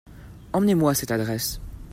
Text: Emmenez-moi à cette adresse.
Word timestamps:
Emmenez-moi 0.53 0.89
à 0.89 0.93
cette 0.95 1.11
adresse. 1.11 1.61